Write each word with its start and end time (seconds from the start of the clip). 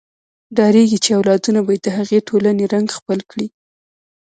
ډارېږي 0.55 0.97
چې 1.03 1.11
اولادونه 1.17 1.59
به 1.65 1.71
یې 1.75 1.79
د 1.85 1.87
هغې 1.97 2.19
ټولنې 2.27 2.65
رنګ 2.73 2.87
خپل 2.97 3.19
کړي. 3.31 3.47